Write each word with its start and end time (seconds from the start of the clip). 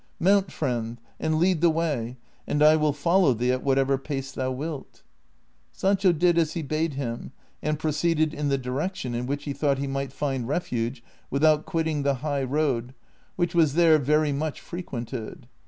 Mount, 0.19 0.51
friend, 0.51 0.99
and 1.19 1.37
lead 1.37 1.61
the 1.61 1.69
way, 1.69 2.17
and 2.47 2.63
I 2.63 2.75
will 2.75 2.91
follow 2.91 3.35
thee 3.35 3.51
at 3.51 3.61
whatever 3.61 3.99
pace 3.99 4.31
thou 4.31 4.49
wilt." 4.51 5.03
Sancho 5.71 6.11
did 6.11 6.39
as 6.39 6.53
he 6.53 6.63
bade 6.63 6.95
him, 6.95 7.33
and 7.61 7.77
proceeded 7.77 8.33
in 8.33 8.47
the 8.49 8.57
direction 8.57 9.13
ill 9.13 9.25
wliich 9.25 9.41
he 9.41 9.53
thought 9.53 9.77
he 9.77 9.85
might 9.85 10.11
find 10.11 10.47
refuge 10.47 11.03
without 11.29 11.67
quitting 11.67 12.01
the 12.01 12.15
high 12.25 12.41
road, 12.41 12.95
which 13.35 13.53
was 13.53 13.75
there 13.75 13.99
very 13.99 14.31
much 14.31 14.59
frequented. 14.59 15.47